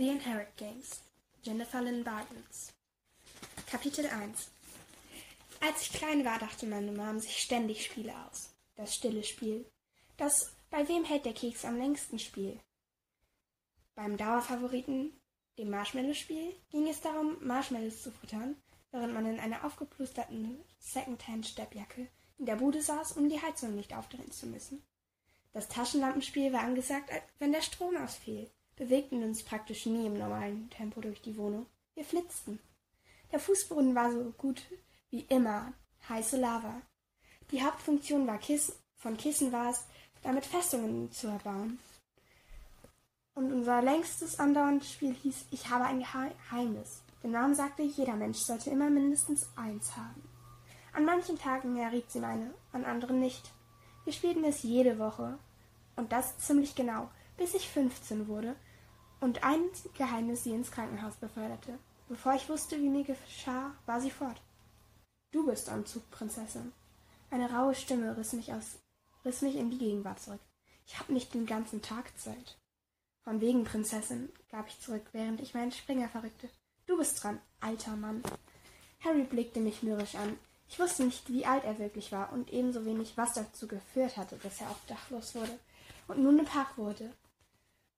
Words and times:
The 0.00 0.10
Inherit 0.10 0.56
Games. 0.56 1.02
Jennifer 1.42 1.82
Lynn 1.82 2.04
Bartens. 2.04 2.72
Kapitel 3.68 4.06
1 4.06 4.48
Als 5.60 5.82
ich 5.82 5.92
klein 5.92 6.24
war, 6.24 6.38
dachte 6.38 6.66
meine 6.66 6.92
Mom 6.92 7.18
sich 7.18 7.36
ständig 7.38 7.84
Spiele 7.84 8.14
aus. 8.24 8.54
Das 8.76 8.94
stille 8.94 9.24
Spiel. 9.24 9.66
Das 10.16 10.52
Bei 10.70 10.86
wem 10.86 11.04
hält 11.04 11.24
der 11.24 11.32
Keks 11.32 11.64
am 11.64 11.78
längsten 11.78 12.20
Spiel. 12.20 12.60
Beim 13.96 14.16
Dauerfavoriten, 14.16 15.12
dem 15.58 15.70
Marshmallow-Spiel, 15.70 16.54
ging 16.70 16.86
es 16.86 17.00
darum, 17.00 17.36
Marshmallows 17.44 18.00
zu 18.00 18.12
futtern, 18.12 18.54
während 18.92 19.14
man 19.14 19.26
in 19.26 19.40
einer 19.40 19.64
aufgeplusterten 19.64 20.60
Secondhand-Steppjacke 20.78 22.06
in 22.38 22.46
der 22.46 22.54
Bude 22.54 22.82
saß, 22.82 23.16
um 23.16 23.28
die 23.28 23.42
Heizung 23.42 23.74
nicht 23.74 23.96
aufdrehen 23.96 24.30
zu 24.30 24.46
müssen. 24.46 24.80
Das 25.52 25.66
Taschenlampenspiel 25.66 26.52
war 26.52 26.60
angesagt, 26.60 27.10
wenn 27.40 27.50
der 27.50 27.62
Strom 27.62 27.96
ausfiel 27.96 28.48
bewegten 28.78 29.24
uns 29.24 29.42
praktisch 29.42 29.86
nie 29.86 30.06
im 30.06 30.16
normalen 30.16 30.70
Tempo 30.70 31.00
durch 31.00 31.20
die 31.20 31.36
Wohnung. 31.36 31.66
Wir 31.94 32.04
flitzten. 32.04 32.60
Der 33.32 33.40
Fußboden 33.40 33.94
war 33.94 34.12
so 34.12 34.32
gut 34.38 34.62
wie 35.10 35.22
immer 35.28 35.72
heiße 36.08 36.38
Lava. 36.38 36.80
Die 37.50 37.62
Hauptfunktion 37.62 38.26
war 38.26 38.38
Kissen, 38.38 38.74
von 38.96 39.16
Kissen 39.16 39.52
war 39.52 39.70
es, 39.70 39.84
damit 40.22 40.46
Festungen 40.46 41.10
zu 41.10 41.26
erbauen. 41.26 41.78
Und 43.34 43.52
unser 43.52 43.82
längstes 43.82 44.38
andauerndes 44.38 44.92
Spiel 44.92 45.14
hieß 45.14 45.46
Ich 45.50 45.68
habe 45.68 45.84
ein 45.84 46.00
Geheimnis. 46.00 47.02
Der 47.22 47.30
Name 47.30 47.54
sagte, 47.54 47.82
jeder 47.82 48.14
Mensch 48.14 48.38
sollte 48.38 48.70
immer 48.70 48.90
mindestens 48.90 49.48
eins 49.56 49.96
haben. 49.96 50.22
An 50.92 51.04
manchen 51.04 51.38
Tagen 51.38 51.76
erriet 51.76 52.10
sie 52.10 52.20
meine, 52.20 52.54
an 52.72 52.84
anderen 52.84 53.20
nicht. 53.20 53.50
Wir 54.04 54.12
spielten 54.12 54.44
es 54.44 54.62
jede 54.62 54.98
Woche. 54.98 55.38
Und 55.96 56.12
das 56.12 56.38
ziemlich 56.38 56.74
genau, 56.74 57.10
bis 57.36 57.54
ich 57.54 57.68
fünfzehn 57.68 58.28
wurde 58.28 58.56
und 59.20 59.42
ein 59.42 59.62
Geheimnis 59.96 60.44
sie 60.44 60.52
ins 60.52 60.70
Krankenhaus 60.70 61.16
beförderte. 61.16 61.78
Bevor 62.08 62.34
ich 62.34 62.48
wusste, 62.48 62.78
wie 62.78 62.88
mir 62.88 63.04
geschah, 63.04 63.72
war 63.86 64.00
sie 64.00 64.10
fort. 64.10 64.40
Du 65.30 65.44
bist 65.46 65.68
am 65.68 65.84
Zug, 65.84 66.10
Prinzessin. 66.10 66.72
Eine 67.30 67.52
raue 67.52 67.74
Stimme 67.74 68.16
riss 68.16 68.32
mich, 68.32 68.52
aus, 68.52 68.78
riss 69.24 69.42
mich 69.42 69.56
in 69.56 69.70
die 69.70 69.78
Gegenwart 69.78 70.20
zurück. 70.20 70.40
Ich 70.86 70.98
hab 70.98 71.10
nicht 71.10 71.34
den 71.34 71.44
ganzen 71.44 71.82
Tag 71.82 72.18
Zeit. 72.18 72.56
Von 73.24 73.42
wegen, 73.42 73.64
Prinzessin, 73.64 74.30
gab 74.50 74.68
ich 74.68 74.80
zurück, 74.80 75.04
während 75.12 75.42
ich 75.42 75.52
meinen 75.52 75.72
Springer 75.72 76.08
verrückte. 76.08 76.48
Du 76.86 76.96
bist 76.96 77.22
dran, 77.22 77.38
alter 77.60 77.94
Mann. 77.96 78.22
Harry 79.04 79.24
blickte 79.24 79.60
mich 79.60 79.82
mürrisch 79.82 80.14
an. 80.14 80.38
Ich 80.70 80.78
wusste 80.78 81.04
nicht, 81.04 81.28
wie 81.30 81.44
alt 81.44 81.64
er 81.64 81.78
wirklich 81.78 82.12
war 82.12 82.32
und 82.32 82.50
ebenso 82.50 82.86
wenig, 82.86 83.16
was 83.16 83.34
dazu 83.34 83.68
geführt 83.68 84.16
hatte, 84.16 84.36
dass 84.38 84.60
er 84.60 84.70
obdachlos 84.70 85.34
wurde 85.34 85.58
und 86.08 86.22
nun 86.22 86.38
im 86.38 86.46
Park 86.46 86.78
wurde, 86.78 87.12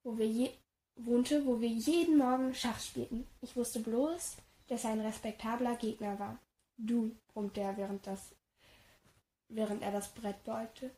wo 0.03 0.17
wir 0.17 0.27
je 0.27 0.51
wohnte, 1.05 1.45
wo 1.45 1.59
wir 1.59 1.69
jeden 1.69 2.17
Morgen 2.17 2.53
Schach 2.53 2.79
spielten. 2.79 3.27
Ich 3.41 3.55
wusste 3.55 3.79
bloß, 3.79 4.37
dass 4.67 4.83
er 4.83 4.91
ein 4.91 5.01
respektabler 5.01 5.75
Gegner 5.75 6.17
war. 6.19 6.39
Du, 6.77 7.15
brummte 7.33 7.61
er, 7.61 7.77
während, 7.77 8.07
das, 8.07 8.33
während 9.49 9.81
er 9.83 9.91
das 9.91 10.09
Brett 10.09 10.43
beugte, 10.43 10.91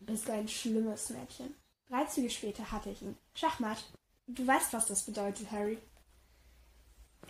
bist 0.00 0.28
ein 0.30 0.48
schlimmes 0.48 1.10
Mädchen. 1.10 1.54
Drei 1.88 2.04
Züge 2.04 2.30
später 2.30 2.70
hatte 2.70 2.90
ich 2.90 3.02
ihn. 3.02 3.16
Schachmatt. 3.34 3.84
Du 4.26 4.46
weißt, 4.46 4.72
was 4.72 4.86
das 4.86 5.02
bedeutet, 5.02 5.50
Harry. 5.50 5.78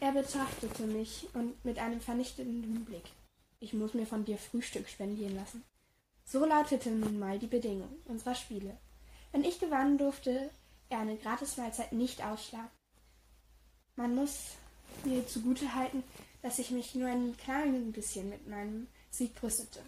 Er 0.01 0.13
betrachtete 0.13 0.85
mich 0.85 1.29
und 1.35 1.65
mit 1.65 1.79
einem 1.79 2.01
vernichtenden 2.01 2.85
Blick. 2.85 3.05
Ich 3.61 3.73
muss 3.73 3.95
mir 3.95 4.07
von 4.07 4.25
dir 4.25 4.39
Frühstück 4.39 4.89
spendieren 4.89 5.37
lassen. 5.37 5.63
So 6.25 6.45
lautete 6.45 6.91
nun 6.91 7.19
mal 7.19 7.39
die 7.39 7.47
Bedingung 7.47 7.97
unserer 8.07 8.35
Spiele. 8.35 8.77
Wenn 9.33 9.45
ich 9.45 9.61
gewannen 9.61 9.99
durfte, 9.99 10.51
eine 10.99 11.17
Gratismahlzeit 11.17 11.93
nicht 11.93 12.23
ausschlagen. 12.25 12.71
Man 13.97 14.15
muss 14.15 14.57
mir 15.05 15.27
zugute 15.27 15.75
halten, 15.75 16.03
dass 16.43 16.59
ich 16.59 16.71
mich 16.71 16.95
nur 16.95 17.09
ein 17.09 17.37
kleines 17.37 17.93
bisschen 17.93 18.29
mit 18.29 18.49
meinem 18.49 18.89
Sieg 19.11 19.35
brüstete. 19.35 19.81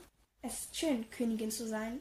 Es 0.42 0.60
ist 0.60 0.76
schön, 0.76 1.08
Königin 1.10 1.50
zu 1.50 1.66
sein. 1.66 2.00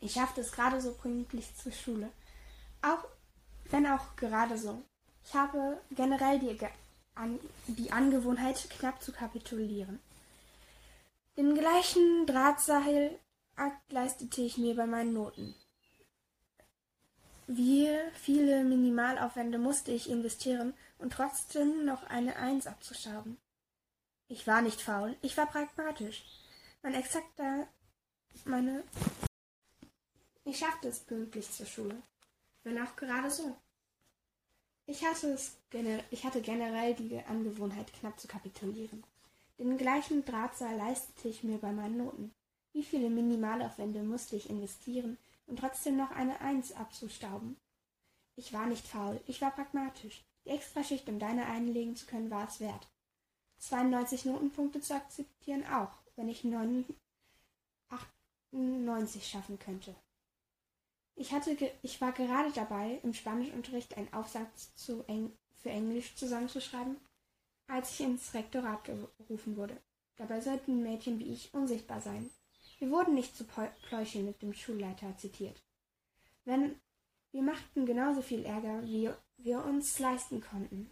Ich 0.00 0.14
schaffte 0.14 0.40
es 0.40 0.52
gerade 0.52 0.80
so 0.80 0.92
pünktlich 0.92 1.54
zur 1.56 1.72
Schule. 1.72 2.10
Auch 2.82 3.04
wenn 3.66 3.86
auch 3.86 4.16
gerade 4.16 4.58
so. 4.58 4.82
Ich 5.24 5.34
habe 5.34 5.80
generell 5.90 6.38
die, 6.38 6.56
an, 7.14 7.38
die 7.66 7.92
Angewohnheit, 7.92 8.68
knapp 8.70 9.02
zu 9.02 9.12
kapitulieren. 9.12 10.00
Den 11.36 11.54
gleichen 11.54 12.26
Drahtseilakt 12.26 13.20
leistete 13.90 14.42
ich 14.42 14.58
mir 14.58 14.74
bei 14.74 14.86
meinen 14.86 15.12
Noten. 15.12 15.54
Wie 17.52 17.88
viele 18.14 18.62
Minimalaufwände 18.62 19.58
musste 19.58 19.90
ich 19.90 20.08
investieren, 20.08 20.72
um 20.98 21.10
trotzdem 21.10 21.84
noch 21.84 22.04
eine 22.04 22.36
Eins 22.36 22.68
abzuschrauben? 22.68 23.38
Ich 24.28 24.46
war 24.46 24.62
nicht 24.62 24.80
faul, 24.80 25.16
ich 25.20 25.36
war 25.36 25.46
pragmatisch. 25.46 26.22
Mein 26.80 26.94
exakter, 26.94 27.66
meine. 28.44 28.84
Ich 30.44 30.60
schaffte 30.60 30.86
es 30.90 31.00
pünktlich 31.00 31.50
zur 31.50 31.66
Schule, 31.66 32.00
wenn 32.62 32.80
auch 32.80 32.94
gerade 32.94 33.28
so. 33.32 33.56
Ich 34.86 35.04
hatte, 35.04 35.32
es 35.32 35.56
ich 36.12 36.24
hatte 36.24 36.42
generell 36.42 36.94
die 36.94 37.18
Angewohnheit, 37.18 37.92
knapp 37.94 38.20
zu 38.20 38.28
kapitulieren. 38.28 39.02
Den 39.58 39.76
gleichen 39.76 40.24
Drahtseil 40.24 40.76
leistete 40.76 41.26
ich 41.26 41.42
mir 41.42 41.58
bei 41.58 41.72
meinen 41.72 41.96
Noten. 41.96 42.32
Wie 42.72 42.84
viele 42.84 43.10
Minimalaufwände 43.10 44.04
musste 44.04 44.36
ich 44.36 44.48
investieren, 44.48 45.18
und 45.50 45.58
trotzdem 45.58 45.96
noch 45.96 46.12
eine 46.12 46.40
Eins 46.40 46.72
abzustauben. 46.72 47.56
Ich 48.36 48.52
war 48.52 48.66
nicht 48.66 48.86
faul, 48.86 49.20
ich 49.26 49.42
war 49.42 49.50
pragmatisch. 49.50 50.24
Die 50.46 50.50
Extraschicht, 50.50 51.08
um 51.08 51.18
deine 51.18 51.44
einlegen 51.46 51.96
zu 51.96 52.06
können, 52.06 52.30
war 52.30 52.48
es 52.48 52.60
wert. 52.60 52.88
92 53.58 54.24
Notenpunkte 54.24 54.80
zu 54.80 54.94
akzeptieren 54.94 55.66
auch, 55.66 55.92
wenn 56.16 56.30
ich 56.30 56.44
98 58.52 59.28
schaffen 59.28 59.58
könnte. 59.58 59.94
Ich, 61.16 61.32
hatte 61.32 61.54
ich 61.82 62.00
war 62.00 62.12
gerade 62.12 62.50
dabei, 62.52 63.00
im 63.02 63.12
Spanischunterricht 63.12 63.96
einen 63.98 64.12
Aufsatz 64.14 64.74
zu 64.76 65.04
Eng 65.06 65.36
für 65.56 65.68
Englisch 65.68 66.14
zusammenzuschreiben, 66.14 66.96
als 67.66 67.90
ich 67.90 68.00
ins 68.06 68.32
Rektorat 68.32 68.84
gerufen 68.84 69.56
wurde. 69.56 69.76
Dabei 70.16 70.40
sollten 70.40 70.82
Mädchen 70.82 71.18
wie 71.18 71.32
ich 71.32 71.52
unsichtbar 71.52 72.00
sein. 72.00 72.30
Wir 72.80 72.90
wurden 72.90 73.14
nicht 73.14 73.36
zu 73.36 73.44
Pläuschen 73.44 74.24
mit 74.24 74.40
dem 74.40 74.54
Schulleiter 74.54 75.14
zitiert. 75.18 75.62
Wenn 76.46 76.80
wir 77.30 77.42
machten 77.42 77.84
genauso 77.84 78.22
viel 78.22 78.46
Ärger, 78.46 78.82
wie 78.84 79.10
wir 79.36 79.62
uns 79.64 79.98
leisten 79.98 80.40
konnten, 80.40 80.90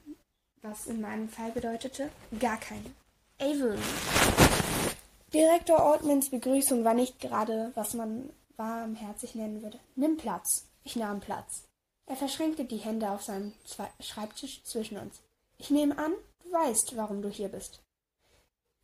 was 0.60 0.86
in 0.86 1.00
meinem 1.00 1.30
Fall 1.30 1.50
bedeutete 1.50 2.10
gar 2.38 2.60
keinen. 2.60 2.94
Avery. 3.38 3.78
Direktor 5.32 5.80
Altmans 5.80 6.28
Begrüßung 6.28 6.84
war 6.84 6.92
nicht 6.92 7.20
gerade, 7.20 7.72
was 7.74 7.94
man 7.94 8.28
warmherzig 8.56 9.34
nennen 9.34 9.62
würde. 9.62 9.80
Nimm 9.96 10.18
Platz. 10.18 10.68
Ich 10.84 10.94
nahm 10.94 11.20
Platz. 11.20 11.64
Er 12.04 12.16
verschränkte 12.16 12.66
die 12.66 12.76
Hände 12.76 13.10
auf 13.10 13.22
seinem 13.22 13.54
Schreibtisch 14.00 14.62
zwischen 14.62 14.98
uns. 14.98 15.22
Ich 15.56 15.70
nehme 15.70 15.96
an, 15.96 16.12
du 16.44 16.52
weißt, 16.52 16.96
warum 16.96 17.22
du 17.22 17.30
hier 17.30 17.48
bist. 17.48 17.82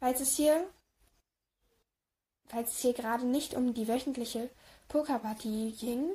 Falls 0.00 0.20
es 0.20 0.36
hier 0.36 0.66
falls 2.46 2.72
es 2.72 2.78
hier 2.80 2.92
gerade 2.92 3.26
nicht 3.26 3.54
um 3.54 3.74
die 3.74 3.88
wöchentliche 3.88 4.50
Pokerpartie 4.88 5.72
ging, 5.72 6.12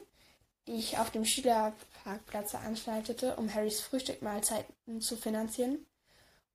die 0.68 0.76
ich 0.76 0.98
auf 1.00 1.10
dem 1.10 1.26
Schülerparkplatz 1.26 2.52
veranstaltete, 2.52 3.36
um 3.36 3.54
Harrys 3.54 3.82
Frühstückmahlzeiten 3.82 5.02
zu 5.02 5.18
finanzieren, 5.18 5.86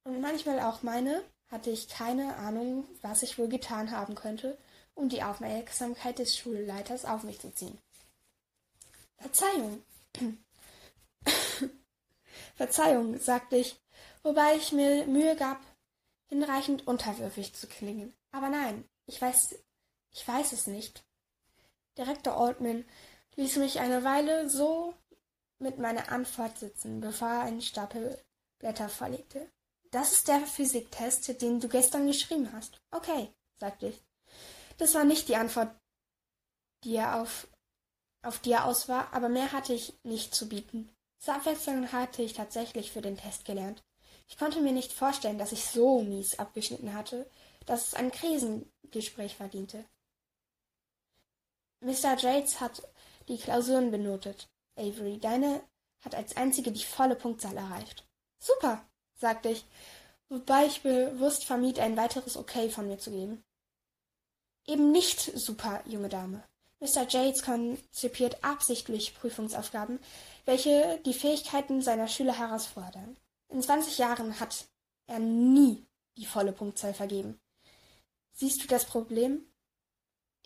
und 0.04 0.20
manchmal 0.20 0.60
auch 0.60 0.82
meine, 0.82 1.24
hatte 1.48 1.70
ich 1.70 1.88
keine 1.88 2.36
Ahnung, 2.36 2.86
was 3.00 3.22
ich 3.22 3.38
wohl 3.38 3.48
getan 3.48 3.90
haben 3.90 4.14
könnte, 4.14 4.58
um 4.94 5.08
die 5.08 5.22
Aufmerksamkeit 5.22 6.18
des 6.18 6.36
Schulleiters 6.36 7.04
auf 7.04 7.22
mich 7.22 7.40
zu 7.40 7.52
ziehen. 7.54 7.78
Verzeihung. 9.16 9.82
Verzeihung, 12.56 13.18
sagte 13.18 13.56
ich, 13.56 13.80
wobei 14.22 14.56
ich 14.56 14.72
mir 14.72 15.06
Mühe 15.06 15.36
gab, 15.36 15.60
hinreichend 16.26 16.86
unterwürfig 16.86 17.54
zu 17.54 17.66
klingen. 17.66 18.12
Aber 18.30 18.48
nein, 18.48 18.84
ich 19.06 19.20
weiß, 19.20 19.56
ich 20.14 20.26
weiß 20.26 20.52
es 20.52 20.66
nicht. 20.66 21.04
Direktor 21.98 22.36
Altman 22.36 22.84
ließ 23.36 23.56
mich 23.56 23.80
eine 23.80 24.04
Weile 24.04 24.48
so 24.48 24.94
mit 25.58 25.78
meiner 25.78 26.10
Antwort 26.10 26.58
sitzen, 26.58 27.00
bevor 27.00 27.28
er 27.28 27.40
einen 27.42 27.60
Stapel 27.60 28.22
Blätter 28.58 28.88
vorlegte. 28.88 29.50
Das 29.90 30.12
ist 30.12 30.28
der 30.28 30.40
Physiktest, 30.40 31.40
den 31.42 31.60
du 31.60 31.68
gestern 31.68 32.06
geschrieben 32.06 32.52
hast. 32.52 32.80
Okay, 32.90 33.32
sagte 33.58 33.88
ich. 33.88 34.02
Das 34.78 34.94
war 34.94 35.04
nicht 35.04 35.28
die 35.28 35.36
Antwort, 35.36 35.74
die 36.84 36.96
er 36.96 37.20
auf, 37.20 37.46
auf 38.22 38.38
die 38.38 38.52
er 38.52 38.66
aus 38.66 38.88
war, 38.88 39.12
aber 39.12 39.28
mehr 39.28 39.52
hatte 39.52 39.72
ich 39.72 39.94
nicht 40.02 40.34
zu 40.34 40.48
bieten. 40.48 40.90
Zur 41.18 41.34
Abwechslung 41.34 41.90
hatte 41.92 42.22
ich 42.22 42.34
tatsächlich 42.34 42.92
für 42.92 43.02
den 43.02 43.16
Test 43.16 43.44
gelernt. 43.44 43.82
Ich 44.28 44.36
konnte 44.36 44.60
mir 44.60 44.72
nicht 44.72 44.92
vorstellen, 44.92 45.38
dass 45.38 45.52
ich 45.52 45.64
so 45.64 46.02
mies 46.02 46.38
abgeschnitten 46.38 46.94
hatte, 46.94 47.28
dass 47.66 47.88
es 47.88 47.94
ein 47.94 48.10
Krisengespräch 48.10 49.36
verdiente. 49.36 49.84
Mr. 51.84 52.16
Yates 52.18 52.60
hat 52.60 52.82
die 53.28 53.36
Klausuren 53.36 53.90
benotet. 53.90 54.48
Avery, 54.76 55.18
deine 55.18 55.62
hat 56.00 56.14
als 56.14 56.36
einzige 56.36 56.72
die 56.72 56.84
volle 56.84 57.14
Punktzahl 57.14 57.56
erreicht. 57.56 58.06
Super, 58.38 58.86
sagte 59.14 59.50
ich, 59.50 59.66
wobei 60.28 60.66
ich 60.66 60.82
bewusst 60.82 61.44
vermied, 61.44 61.78
ein 61.78 61.96
weiteres 61.96 62.36
Okay 62.36 62.70
von 62.70 62.88
mir 62.88 62.98
zu 62.98 63.10
geben. 63.10 63.44
Eben 64.66 64.92
nicht 64.92 65.20
super, 65.38 65.82
junge 65.86 66.08
Dame. 66.08 66.42
Mr. 66.80 67.06
Yates 67.08 67.42
konzipiert 67.42 68.42
absichtlich 68.42 69.14
Prüfungsaufgaben, 69.14 70.00
welche 70.46 71.00
die 71.04 71.14
Fähigkeiten 71.14 71.82
seiner 71.82 72.08
Schüler 72.08 72.38
herausfordern. 72.38 73.16
In 73.48 73.62
zwanzig 73.62 73.98
Jahren 73.98 74.40
hat 74.40 74.66
er 75.06 75.18
nie 75.18 75.86
die 76.16 76.26
volle 76.26 76.52
Punktzahl 76.52 76.94
vergeben. 76.94 77.38
Siehst 78.32 78.62
du 78.62 78.66
das 78.66 78.86
Problem? 78.86 79.46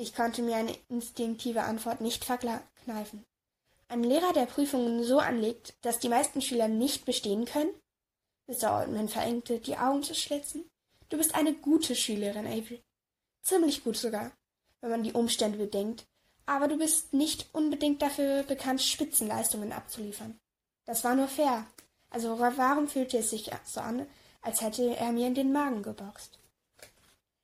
Ich 0.00 0.15
konnte 0.15 0.43
mir 0.43 0.56
eine 0.56 0.77
instinktive 0.89 1.62
Antwort 1.62 2.00
nicht 2.00 2.25
verkneifen. 2.25 3.27
Ein 3.89 4.05
Lehrer, 4.05 4.33
der 4.33 4.47
Prüfungen 4.47 5.03
so 5.03 5.19
anlegt, 5.19 5.75
dass 5.83 5.99
die 5.99 6.09
meisten 6.09 6.41
Schüler 6.41 6.69
nicht 6.69 7.05
bestehen 7.05 7.47
können? 7.47 7.75
Mr. 8.47 8.71
Altman 8.71 9.09
verengte 9.09 9.59
die 9.59 9.77
Augen 9.77 10.05
zu 10.05 10.15
schlitzen. 10.15 10.65
Du 11.09 11.17
bist 11.17 11.35
eine 11.35 11.53
gute 11.53 11.97
Schülerin, 11.97 12.47
Avery. 12.47 12.81
Ziemlich 13.43 13.83
gut 13.83 13.97
sogar, 13.97 14.31
wenn 14.81 14.91
man 14.91 15.03
die 15.03 15.15
Umstände 15.15 15.59
bedenkt, 15.59 16.06
aber 16.47 16.69
du 16.69 16.79
bist 16.79 17.12
nicht 17.12 17.53
unbedingt 17.53 18.00
dafür 18.00 18.45
bekannt, 18.45 18.81
Spitzenleistungen 18.81 19.73
abzuliefern. 19.73 20.39
Das 20.85 21.03
war 21.03 21.17
nur 21.17 21.29
fair. 21.29 21.67
Also 22.11 22.39
warum 22.39 22.89
fühlte 22.89 23.19
es 23.19 23.31
sich 23.31 23.50
so 23.65 23.81
an, 23.81 24.06
als 24.43 24.61
hätte 24.61 24.97
er 24.97 25.12
mir 25.12 25.27
in 25.27 25.35
den 25.35 25.53
Magen 25.53 25.83
geboxt? 25.83 26.39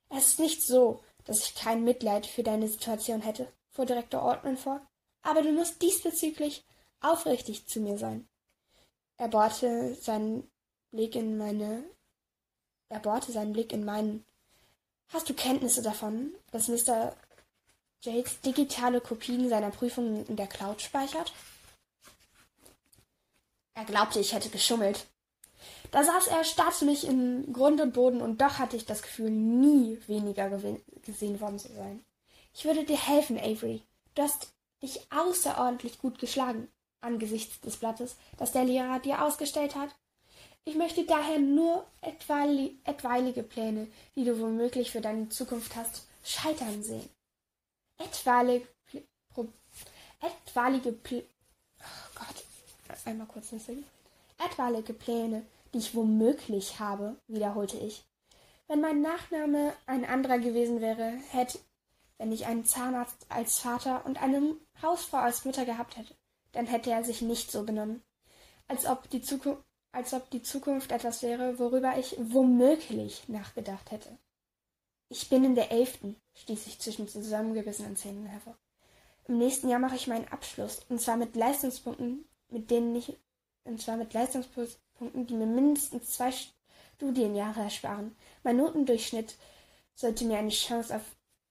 Es 0.09 0.27
ist 0.27 0.39
nicht 0.39 0.61
so, 0.63 1.03
dass 1.25 1.45
ich 1.45 1.55
kein 1.55 1.83
Mitleid 1.83 2.25
für 2.25 2.43
deine 2.43 2.67
Situation 2.67 3.21
hätte, 3.21 3.51
fuhr 3.69 3.85
Direktor 3.85 4.23
Altman 4.23 4.57
fort, 4.57 4.81
aber 5.21 5.41
du 5.41 5.51
musst 5.51 5.81
diesbezüglich 5.81 6.63
aufrichtig 7.01 7.67
zu 7.67 7.79
mir 7.81 7.97
sein. 7.97 8.27
Er 9.17 9.27
bohrte 9.27 9.95
seinen 9.95 10.49
Blick 10.91 11.15
in 11.15 11.37
meine 11.37 11.83
er 12.89 12.99
bohrte 12.99 13.31
seinen 13.31 13.53
Blick 13.53 13.73
in 13.73 13.83
meinen. 13.83 14.25
Hast 15.09 15.29
du 15.29 15.33
Kenntnisse 15.33 15.81
davon, 15.81 16.35
dass 16.51 16.67
Mr. 16.67 17.15
Yates 18.03 18.39
digitale 18.41 19.01
Kopien 19.01 19.49
seiner 19.49 19.71
Prüfungen 19.71 20.25
in 20.27 20.35
der 20.35 20.47
Cloud 20.47 20.81
speichert? 20.81 21.33
Er 23.73 23.85
glaubte, 23.85 24.19
ich 24.19 24.33
hätte 24.33 24.49
geschummelt. 24.49 25.07
Da 25.95 26.03
saß 26.03 26.27
er, 26.27 26.43
starrte 26.43 26.83
mich 26.83 27.07
in 27.07 27.53
Grund 27.53 27.79
und 27.79 27.93
Boden, 27.93 28.21
und 28.21 28.41
doch 28.41 28.59
hatte 28.59 28.75
ich 28.75 28.85
das 28.85 29.01
Gefühl, 29.01 29.29
nie 29.29 29.97
weniger 30.07 30.49
gesehen 30.49 31.39
worden 31.39 31.57
zu 31.57 31.71
sein. 31.71 32.03
Ich 32.53 32.65
würde 32.65 32.83
dir 32.83 32.97
helfen, 32.97 33.39
Avery. 33.39 33.81
Du 34.13 34.21
hast 34.21 34.49
dich 34.83 34.99
außerordentlich 35.09 35.99
gut 35.99 36.19
geschlagen 36.19 36.67
angesichts 36.99 37.61
des 37.61 37.77
Blattes, 37.77 38.17
das 38.37 38.51
der 38.51 38.65
Lehrer 38.65 38.99
dir 38.99 39.23
ausgestellt 39.23 39.75
hat. 39.75 39.95
Ich 40.65 40.75
möchte 40.75 41.05
daher 41.05 41.39
nur 41.39 41.87
etwaige 42.01 43.43
Pläne, 43.43 43.87
die 44.17 44.25
du 44.25 44.37
womöglich 44.37 44.91
für 44.91 44.99
deine 44.99 45.29
Zukunft 45.29 45.77
hast, 45.77 46.07
scheitern 46.25 46.83
sehen. 46.83 47.07
Etwaige, 47.99 48.67
etwaige 50.19 50.91
Pl 50.91 51.23
oh 51.79 52.09
Gott, 52.15 52.97
einmal 53.05 53.27
kurz. 53.27 53.53
Etwaige 54.37 54.93
Pläne, 54.93 55.45
die 55.75 55.79
ich 55.79 55.93
womöglich 55.93 56.79
habe, 56.79 57.17
wiederholte 57.27 57.77
ich. 57.77 58.05
Wenn 58.67 58.79
mein 58.79 59.01
Nachname 59.01 59.73
ein 59.85 60.05
anderer 60.05 60.39
gewesen 60.39 60.79
wäre, 60.79 61.11
hätte, 61.31 61.59
wenn 62.17 62.31
ich 62.31 62.45
einen 62.45 62.63
Zahnarzt 62.63 63.25
als 63.27 63.59
Vater 63.59 64.05
und 64.05 64.21
eine 64.23 64.55
Hausfrau 64.81 65.17
als 65.17 65.43
Mutter 65.43 65.65
gehabt 65.65 65.97
hätte, 65.97 66.15
dann 66.53 66.65
hätte 66.65 66.91
er 66.91 67.03
sich 67.03 67.21
nicht 67.21 67.51
so 67.51 67.63
benommen. 67.63 68.01
Als 68.69 68.85
ob 68.85 69.09
die 69.09 69.21
Zukunft 69.21 69.61
als 69.91 70.13
ob 70.13 70.29
die 70.29 70.41
Zukunft 70.41 70.91
etwas 70.91 71.23
wäre, 71.23 71.57
worüber 71.57 71.97
ich 71.97 72.17
womöglich 72.19 73.29
nachgedacht 73.29 73.91
hätte. 73.91 74.17
Ich 75.07 75.29
bin 75.29 75.45
in 75.45 75.55
der 75.55 75.71
elften, 75.71 76.17
stieß 76.33 76.67
ich 76.67 76.79
zwischen 76.79 77.07
zusammengebissenen 77.07 77.95
Zähnen 77.95 78.25
hervor. 78.25 78.57
Im 79.29 79.37
nächsten 79.37 79.69
Jahr 79.69 79.79
mache 79.79 79.95
ich 79.95 80.07
meinen 80.07 80.27
Abschluss, 80.27 80.81
und 80.89 80.99
zwar 80.99 81.15
mit 81.15 81.37
Leistungspunkten, 81.37 82.27
mit 82.49 82.71
denen 82.71 82.93
ich, 82.93 83.17
und 83.63 83.81
zwar 83.81 83.95
mit 83.95 84.13
Leistungspunkten, 84.13 84.75
die 84.99 85.33
mir 85.33 85.45
mindestens 85.45 86.11
zwei 86.11 86.33
Studienjahre 86.95 87.61
ersparen. 87.61 88.15
Mein 88.43 88.57
Notendurchschnitt 88.57 89.35
sollte 89.93 90.25
mir 90.25 90.37
eine 90.37 90.49
Chance 90.49 90.95
auf 90.95 91.03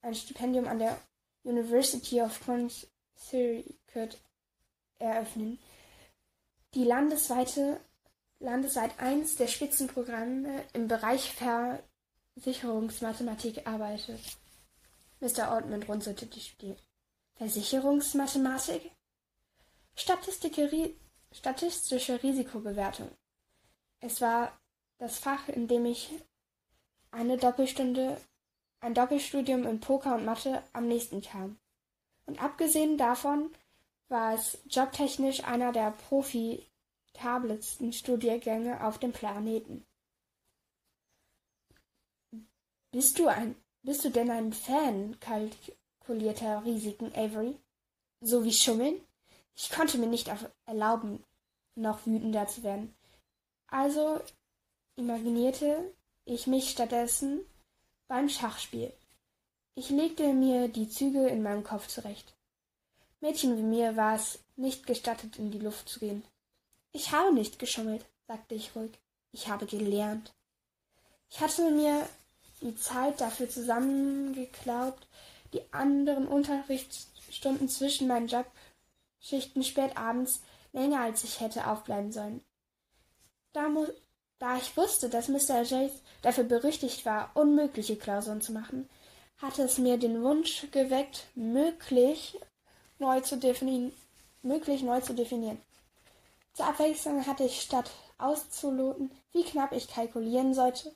ein 0.02 0.14
Stipendium 0.14 0.66
an 0.66 0.78
der 0.78 0.98
University 1.42 2.20
of 2.20 2.40
Connecticut 2.44 4.18
eröffnen. 4.98 5.58
Die 6.74 6.84
landesweite 6.84 7.80
landesweit 8.40 8.98
eins 8.98 9.36
der 9.36 9.46
Spitzenprogramme 9.46 10.64
im 10.72 10.88
Bereich 10.88 11.32
Versicherungsmathematik 12.36 13.66
arbeitet. 13.66 14.20
Mr. 15.20 15.50
Altman 15.50 15.84
runzelte 15.84 16.26
die 16.26 16.40
Stirn. 16.40 16.76
Versicherungsmathematik? 17.36 18.90
Statistische 19.94 22.22
Risikobewertung. 22.22 23.10
Es 24.04 24.20
war 24.20 24.52
das 24.98 25.18
Fach, 25.18 25.48
in 25.48 25.66
dem 25.66 25.86
ich 25.86 26.10
eine 27.10 27.38
Doppelstunde, 27.38 28.20
ein 28.80 28.92
Doppelstudium 28.92 29.66
in 29.66 29.80
Poker 29.80 30.16
und 30.16 30.26
Mathe 30.26 30.62
am 30.74 30.88
nächsten 30.88 31.22
kam. 31.22 31.58
Und 32.26 32.42
abgesehen 32.42 32.98
davon 32.98 33.50
war 34.08 34.34
es 34.34 34.58
jobtechnisch 34.68 35.44
einer 35.44 35.72
der 35.72 35.92
Profi 35.92 36.66
profitabelsten 37.14 37.94
Studiengänge 37.94 38.84
auf 38.84 38.98
dem 38.98 39.12
Planeten. 39.12 39.86
Bist 42.90 43.18
du 43.18 43.28
ein, 43.28 43.56
bist 43.82 44.04
du 44.04 44.10
denn 44.10 44.30
ein 44.30 44.52
Fan 44.52 45.18
kalkulierter 45.18 46.62
Risiken, 46.62 47.10
Avery? 47.14 47.56
So 48.20 48.44
wie 48.44 48.52
Schummeln? 48.52 49.00
Ich 49.56 49.70
konnte 49.70 49.96
mir 49.96 50.08
nicht 50.08 50.30
erlauben, 50.66 51.24
noch 51.74 52.04
wütender 52.04 52.46
zu 52.46 52.62
werden. 52.64 52.94
Also 53.74 54.20
imaginierte 54.94 55.92
ich 56.24 56.46
mich 56.46 56.70
stattdessen 56.70 57.40
beim 58.06 58.28
Schachspiel. 58.28 58.92
Ich 59.74 59.90
legte 59.90 60.32
mir 60.32 60.68
die 60.68 60.88
Züge 60.88 61.26
in 61.26 61.42
meinem 61.42 61.64
Kopf 61.64 61.88
zurecht. 61.88 62.36
Mädchen 63.20 63.58
wie 63.58 63.62
mir 63.62 63.96
war 63.96 64.14
es 64.14 64.38
nicht 64.54 64.86
gestattet, 64.86 65.40
in 65.40 65.50
die 65.50 65.58
Luft 65.58 65.88
zu 65.88 65.98
gehen. 65.98 66.22
Ich 66.92 67.10
habe 67.10 67.34
nicht 67.34 67.58
geschummelt, 67.58 68.04
sagte 68.28 68.54
ich 68.54 68.76
ruhig. 68.76 68.92
Ich 69.32 69.48
habe 69.48 69.66
gelernt. 69.66 70.32
Ich 71.28 71.40
hatte 71.40 71.68
mir 71.72 72.08
die 72.60 72.76
Zeit 72.76 73.20
dafür 73.20 73.50
zusammengeklaubt, 73.50 75.04
die 75.52 75.62
anderen 75.72 76.28
Unterrichtsstunden 76.28 77.68
zwischen 77.68 78.06
meinen 78.06 78.28
Jobschichten 78.28 79.64
spät 79.64 79.96
abends 79.96 80.42
länger 80.72 81.00
als 81.00 81.24
ich 81.24 81.40
hätte 81.40 81.66
aufbleiben 81.66 82.12
sollen. 82.12 82.40
Da, 83.54 83.70
da 84.40 84.56
ich 84.56 84.76
wusste, 84.76 85.08
dass 85.08 85.28
Mr. 85.28 85.62
Jace 85.62 86.02
dafür 86.22 86.44
berüchtigt 86.44 87.06
war, 87.06 87.30
unmögliche 87.34 87.96
Klausuren 87.96 88.42
zu 88.42 88.52
machen, 88.52 88.90
hatte 89.38 89.62
es 89.62 89.78
mir 89.78 89.96
den 89.96 90.22
Wunsch 90.22 90.66
geweckt, 90.72 91.28
möglich 91.34 92.38
neu 92.98 93.20
zu 93.20 93.36
definieren. 93.36 93.92
Möglich 94.42 94.82
neu 94.82 95.00
zu 95.00 95.14
definieren. 95.14 95.60
Zur 96.52 96.66
Abwechslung 96.66 97.26
hatte 97.26 97.44
ich, 97.44 97.62
statt 97.62 97.90
auszuloten, 98.18 99.10
wie 99.32 99.44
knapp 99.44 99.72
ich 99.72 99.88
kalkulieren 99.88 100.52
sollte, 100.52 100.94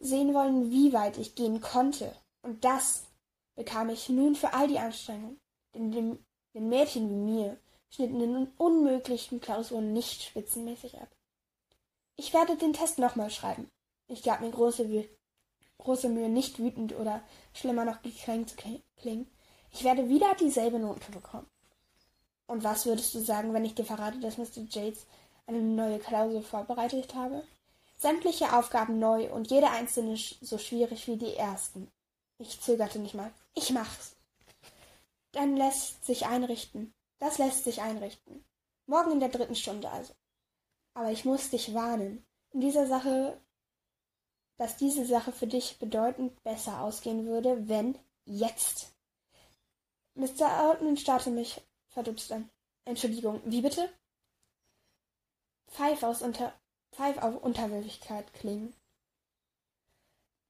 sehen 0.00 0.34
wollen, 0.34 0.70
wie 0.70 0.92
weit 0.92 1.16
ich 1.16 1.34
gehen 1.34 1.60
konnte. 1.60 2.14
Und 2.42 2.64
das 2.64 3.04
bekam 3.54 3.88
ich 3.88 4.08
nun 4.08 4.34
für 4.34 4.52
all 4.52 4.68
die 4.68 4.78
Anstrengungen. 4.78 5.40
Denn 5.74 5.92
den 5.92 6.68
Mädchen 6.68 7.08
wie 7.08 7.32
mir 7.32 7.56
schnitten 7.90 8.20
in 8.20 8.48
unmöglichen 8.58 9.40
Klausuren 9.40 9.92
nicht 9.92 10.22
spitzenmäßig 10.22 10.98
ab. 10.98 11.08
Ich 12.28 12.34
werde 12.34 12.58
den 12.58 12.74
Test 12.74 12.98
nochmal 12.98 13.30
schreiben. 13.30 13.70
Ich 14.06 14.22
gab 14.22 14.42
mir 14.42 14.50
große, 14.50 14.86
große 15.78 16.10
Mühe, 16.10 16.28
nicht 16.28 16.58
wütend 16.58 16.94
oder 16.94 17.22
schlimmer 17.54 17.86
noch 17.86 18.02
gekränkt 18.02 18.50
zu 18.50 18.56
klingen. 18.98 19.30
Ich 19.72 19.82
werde 19.82 20.10
wieder 20.10 20.34
dieselbe 20.34 20.78
Note 20.78 21.10
bekommen. 21.10 21.48
Und 22.46 22.64
was 22.64 22.84
würdest 22.84 23.14
du 23.14 23.20
sagen, 23.20 23.54
wenn 23.54 23.64
ich 23.64 23.76
dir 23.76 23.86
verrate, 23.86 24.20
dass 24.20 24.36
Mr. 24.36 24.60
Yates 24.68 25.06
eine 25.46 25.62
neue 25.62 26.00
Klausel 26.00 26.42
vorbereitet 26.42 27.14
habe? 27.14 27.44
Sämtliche 27.96 28.52
Aufgaben 28.52 28.98
neu 28.98 29.32
und 29.32 29.50
jede 29.50 29.70
einzelne 29.70 30.18
so 30.18 30.58
schwierig 30.58 31.06
wie 31.06 31.16
die 31.16 31.34
ersten. 31.34 31.90
Ich 32.36 32.60
zögerte 32.60 32.98
nicht 32.98 33.14
mal. 33.14 33.32
Ich 33.54 33.70
mach's. 33.70 34.16
Dann 35.32 35.56
lässt 35.56 36.04
sich 36.04 36.26
einrichten. 36.26 36.92
Das 37.20 37.38
lässt 37.38 37.64
sich 37.64 37.80
einrichten. 37.80 38.44
Morgen 38.84 39.12
in 39.12 39.20
der 39.20 39.30
dritten 39.30 39.56
Stunde 39.56 39.88
also. 39.88 40.12
Aber 40.94 41.10
ich 41.10 41.24
muss 41.24 41.50
dich 41.50 41.74
warnen. 41.74 42.24
In 42.52 42.60
dieser 42.60 42.86
Sache, 42.86 43.40
dass 44.56 44.76
diese 44.76 45.04
Sache 45.04 45.32
für 45.32 45.46
dich 45.46 45.78
bedeutend 45.78 46.42
besser 46.42 46.80
ausgehen 46.80 47.26
würde, 47.26 47.68
wenn 47.68 47.98
jetzt. 48.24 48.92
Mr. 50.14 50.46
Altman 50.46 50.96
starrte 50.96 51.30
mich 51.30 51.60
verdutzt 51.88 52.32
an. 52.32 52.50
Entschuldigung, 52.84 53.40
wie 53.44 53.62
bitte? 53.62 53.88
Pfeif, 55.68 56.02
aus 56.02 56.22
unter, 56.22 56.52
Pfeif 56.92 57.18
auf 57.18 57.42
Unterwürfigkeit 57.42 58.32
klingen. 58.34 58.74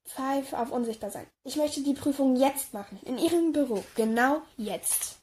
Pfeif 0.07 0.55
auf 0.55 0.71
unsichtbar 0.71 1.11
sein. 1.11 1.27
Ich 1.45 1.57
möchte 1.57 1.83
die 1.83 1.95
Prüfung 1.95 2.37
jetzt 2.37 2.73
machen. 2.73 2.99
In 3.05 3.19
Ihrem 3.19 3.53
Büro. 3.53 3.85
Genau 3.95 4.41
jetzt. 4.57 5.18